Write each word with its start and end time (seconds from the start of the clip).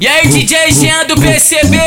E 0.00 0.06
aí, 0.06 0.28
DJ 0.28 0.72
Jean 0.72 1.06
do 1.06 1.14
PCB, 1.14 1.78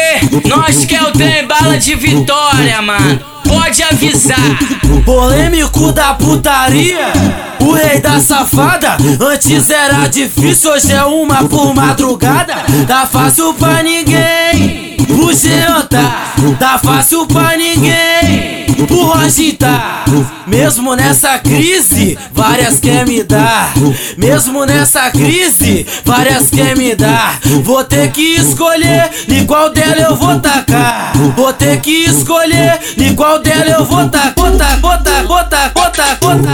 nós 0.48 0.86
que 0.86 0.96
é 0.96 1.04
o 1.04 1.12
trem 1.12 1.46
bala 1.46 1.78
de 1.78 1.96
vitória, 1.96 2.82
mano. 2.82 3.20
Pode 3.48 3.84
avisar. 3.84 4.58
Polêmico 5.06 5.92
da 5.92 6.14
putaria, 6.14 7.12
o 7.60 7.74
rei 7.74 8.00
da 8.00 8.20
safada. 8.20 8.98
Antes 9.20 9.70
era 9.70 10.08
difícil, 10.08 10.72
hoje 10.72 10.92
é 10.92 11.04
uma 11.04 11.44
por 11.44 11.74
madrugada. 11.76 12.56
Tá 12.88 13.06
fácil 13.06 13.54
pra 13.54 13.84
ninguém. 13.84 14.98
O 15.10 15.34
Jean 15.34 15.82
tá, 15.82 16.34
tá 16.60 16.80
fácil 16.80 17.28
pra 17.28 17.56
ninguém. 17.58 18.53
O 18.90 19.56
tá, 19.58 20.04
mesmo 20.46 20.94
nessa 20.96 21.40
crise, 21.40 22.18
várias 22.34 22.80
quer 22.82 23.06
me 23.06 23.24
dar. 23.24 23.74
Mesmo 24.18 24.66
nessa 24.66 25.10
crise, 25.10 25.86
várias 26.04 26.50
quer 26.50 26.76
me 26.76 26.94
dar. 26.94 27.40
Vou 27.64 27.84
ter 27.84 28.12
que 28.12 28.36
escolher 28.36 29.10
de 29.28 29.46
qual 29.46 29.70
dela 29.70 30.02
eu 30.02 30.16
vou 30.16 30.38
tacar. 30.40 31.14
Vou 31.36 31.54
ter 31.54 31.80
que 31.80 32.04
escolher 32.04 32.80
de 32.98 33.14
qual 33.14 33.40
dela 33.40 33.70
eu 33.80 33.86
vou 33.86 34.10
tacar. 34.10 34.34
Bota, 34.34 34.76
bota, 34.82 35.24
bota, 35.28 35.72
bota, 35.74 36.20
bota, 36.20 36.20
bota, 36.20 36.54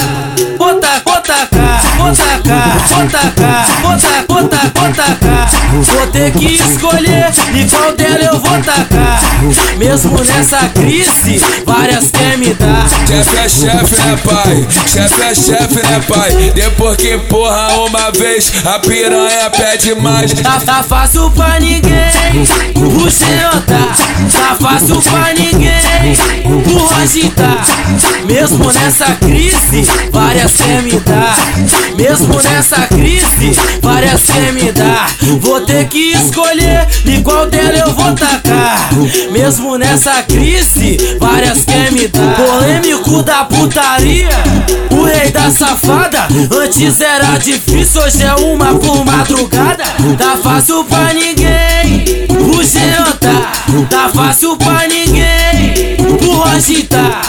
bota, 0.58 1.02
bota, 1.04 1.46
bota, 1.48 1.80
bota, 1.98 2.29
bota, 4.28 4.72
bota, 4.74 5.30
Vou 5.72 6.08
ter 6.08 6.32
que 6.32 6.56
escolher 6.56 7.32
de 7.32 7.70
qual 7.70 7.94
dela 7.94 8.24
eu 8.24 8.40
vou 8.40 8.62
tacar. 8.62 9.20
Mesmo 9.78 10.18
nessa 10.24 10.70
crise, 10.70 11.42
várias 11.66 12.12
quer 12.12 12.38
me 12.38 12.54
dar. 12.54 12.88
Chefe 13.08 13.38
é 13.38 13.50
chefe, 13.50 13.96
né, 14.02 14.20
pai? 14.24 14.68
Chefe 14.88 15.22
é 15.22 15.36
chefe, 15.36 15.76
né, 15.76 16.02
pai? 16.08 16.52
Depois 16.54 16.98
que 16.98 17.14
empurra 17.14 17.70
uma 17.86 18.12
vez, 18.12 18.52
a 18.66 18.80
piranha 18.80 19.50
pede 19.52 19.96
mais. 19.96 20.34
Tá, 20.34 20.60
tá 20.66 20.84
fácil 20.84 21.30
pra 21.32 21.60
ninguém. 21.60 21.90
O 22.76 23.10
Jean 23.10 23.62
tá, 23.62 23.96
tá 24.32 24.56
fácil 24.60 25.02
pra 25.02 25.34
ninguém. 25.34 25.80
O 26.46 26.80
Roger 26.80 27.32
tá, 27.32 27.64
mesmo 28.26 28.72
nessa 28.72 29.06
crise, 29.16 29.88
várias 30.12 30.54
quer 30.54 30.82
me 30.82 31.00
dar. 31.00 31.36
Mesmo 31.96 32.29
nessa 32.38 32.88
crise, 32.88 33.56
quer 34.26 34.54
me 34.54 34.72
dar. 34.72 35.10
Vou 35.40 35.62
ter 35.62 35.88
que 35.88 36.12
escolher 36.12 36.86
de 37.04 37.22
qual 37.22 37.48
dela 37.48 37.78
eu 37.78 37.94
vou 37.94 38.14
tacar. 38.14 38.90
Mesmo 39.32 39.78
nessa 39.78 40.22
crise, 40.24 40.98
várias 41.20 41.66
quer 41.66 41.92
me 41.92 42.08
dar. 42.08 42.36
Polêmico 42.36 43.24
da 43.24 43.46
putaria, 43.46 44.30
o 44.92 45.04
rei 45.04 45.32
da 45.32 45.50
safada. 45.50 46.28
Antes 46.52 47.02
era 47.02 47.38
difícil, 47.38 48.02
hoje 48.02 48.24
é 48.24 48.34
uma 48.36 48.76
por 48.76 49.04
madrugada. 49.06 49.84
Tá 50.18 50.38
fácil 50.42 50.84
pra 50.86 51.14
ninguém. 51.14 52.28
O 52.30 52.64
Jean 52.64 53.12
tá, 53.20 53.52
tá 53.90 54.10
fácil 54.10 54.56
pra 54.58 54.88
ninguém. 54.88 55.49
Roger 56.40 56.88
tá, 56.88 57.22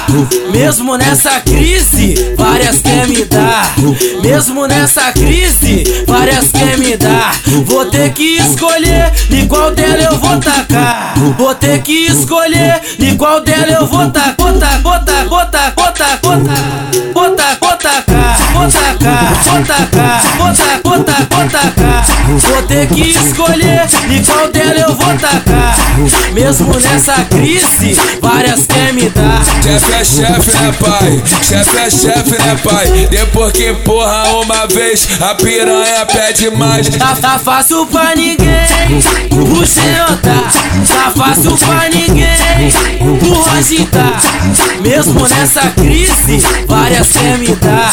mesmo 0.53 0.97
nessa 0.97 1.41
crise, 1.41 2.15
várias 2.37 2.79
quer 2.79 3.09
me 3.09 3.25
dar. 3.25 3.75
Mesmo 4.23 4.69
nessa 4.69 5.11
crise, 5.11 6.05
várias 6.07 6.53
quer 6.53 6.79
me 6.79 6.97
dar. 6.97 7.35
Vou 7.67 7.87
ter 7.87 8.13
que 8.13 8.37
escolher 8.37 9.11
de 9.29 9.47
qual 9.47 9.73
dela 9.73 10.01
eu 10.01 10.17
vou 10.17 10.39
tacar. 10.39 11.15
Vou 11.37 11.53
ter 11.57 11.83
que 11.83 12.07
escolher 12.07 12.81
de 12.99 13.17
qual 13.17 13.41
dela 13.41 13.73
eu 13.81 13.87
vou 13.87 14.09
tacar. 14.11 14.37
Bota, 14.37 14.67
bota, 14.79 15.25
bota, 15.25 15.73
bota, 15.75 16.13
bota, 16.23 16.55
bota, 17.13 17.59
bota, 17.59 17.59
bota, 17.61 17.99
bota, 18.53 18.85
bota, 19.45 19.89
bota, 20.39 20.81
bota, 20.83 20.90
Vou 20.91 22.63
ter 22.65 22.87
que 22.89 23.11
escolher 23.11 23.87
de 23.87 24.21
qual 24.25 24.49
dela 24.49 24.75
eu 24.75 24.95
vou 24.95 25.17
tacar. 25.19 25.77
Mesmo 26.33 26.73
nessa 26.81 27.25
crise, 27.25 27.97
várias 28.21 28.67
quer 28.67 28.93
me 28.93 29.09
dar. 29.11 29.43
Chefe 29.63 29.93
é 29.93 30.05
chefe, 30.05 30.57
né, 30.57 30.73
pai? 30.81 31.23
Chefe 31.43 31.77
é 31.77 31.91
chefe, 31.91 32.31
né, 32.31 32.59
pai? 32.63 33.09
Depois 33.11 33.53
que 33.53 33.71
empurra 33.71 34.25
uma 34.43 34.67
vez, 34.67 35.09
a 35.21 35.35
piranha 35.35 36.07
pede 36.07 36.51
mais. 36.51 36.89
Tá, 36.89 37.17
tá 37.21 37.39
fácil 37.39 37.87
pra 37.87 38.15
ninguém. 38.15 39.01
O 39.33 39.65
Jean 39.65 40.17
tá, 40.23 40.51
tá 40.89 41.13
fácil 41.17 41.57
pra 41.57 41.89
ninguém. 41.89 42.41
O 43.01 43.35
Roger 43.35 43.87
tá, 43.91 44.21
mesmo 44.83 45.27
nessa 45.29 45.63
crise, 45.71 46.43
várias 46.67 47.09
quer 47.09 47.39
me 47.39 47.55
dar. 47.57 47.93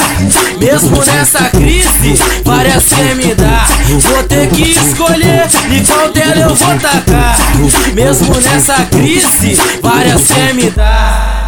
Mesmo 0.59 1.03
nessa 1.05 1.49
crise, 1.49 2.19
várias 2.43 2.86
quer 2.89 3.15
me 3.15 3.33
dar. 3.35 3.67
Vou 4.01 4.23
ter 4.23 4.47
que 4.49 4.71
escolher 4.71 5.47
de 5.47 5.91
qual 5.91 6.11
dela 6.11 6.41
eu 6.41 6.55
vou 6.55 6.79
tacar. 6.79 7.37
Mesmo 7.93 8.35
nessa 8.41 8.85
crise, 8.85 9.57
várias 9.81 10.27
quer 10.27 10.53
me 10.53 10.69
dar. 10.71 11.46